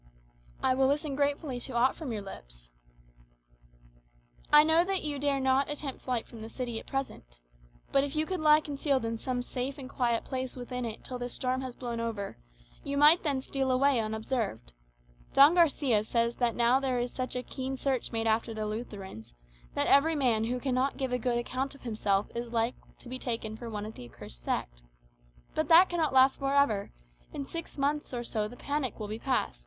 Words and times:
"I 0.63 0.73
will 0.73 0.87
listen 0.87 1.15
gratefully 1.15 1.59
to 1.59 1.73
aught 1.75 1.95
from 1.95 2.11
your 2.11 2.23
lips." 2.23 2.71
"I 4.51 4.63
know 4.63 4.83
that 4.83 5.03
you 5.03 5.19
dare 5.19 5.39
not 5.39 5.69
attempt 5.69 6.01
flight 6.01 6.25
from 6.27 6.41
the 6.41 6.49
city 6.49 6.79
at 6.79 6.87
present. 6.87 7.39
But 7.91 8.03
if 8.03 8.15
you 8.15 8.25
could 8.25 8.39
lie 8.39 8.61
concealed 8.61 9.05
in 9.05 9.19
some 9.19 9.43
safe 9.43 9.77
and 9.77 9.87
quiet 9.87 10.23
place 10.23 10.55
within 10.55 10.85
it 10.85 11.03
till 11.03 11.19
this 11.19 11.35
storm 11.35 11.61
has 11.61 11.75
blown 11.75 11.99
over, 11.99 12.35
you 12.83 12.97
might 12.97 13.21
then 13.21 13.41
steal 13.41 13.69
away 13.69 13.99
unobserved. 13.99 14.73
Don 15.35 15.53
Garçia 15.53 16.03
says 16.03 16.37
that 16.37 16.55
now 16.55 16.79
there 16.79 16.97
is 16.97 17.13
such 17.13 17.35
a 17.35 17.43
keen 17.43 17.77
search 17.77 18.11
made 18.11 18.25
after 18.25 18.55
the 18.55 18.65
Lutherans, 18.65 19.35
that 19.75 19.85
every 19.85 20.15
man 20.15 20.45
who 20.45 20.59
cannot 20.59 20.97
give 20.97 21.11
a 21.13 21.19
good 21.19 21.37
account 21.37 21.75
of 21.75 21.81
himself 21.81 22.25
is 22.35 22.49
like 22.49 22.73
to 22.97 23.07
be 23.07 23.19
taken 23.19 23.55
for 23.55 23.69
one 23.69 23.85
of 23.85 23.93
the 23.93 24.09
accursed 24.09 24.43
sect. 24.43 24.81
But 25.53 25.67
that 25.67 25.89
cannot 25.89 26.11
last 26.11 26.39
for 26.39 26.55
ever; 26.55 26.91
in 27.31 27.45
six 27.45 27.77
months 27.77 28.15
or 28.15 28.23
so 28.23 28.47
the 28.47 28.57
panic 28.57 28.99
will 28.99 29.07
be 29.07 29.19
past. 29.19 29.59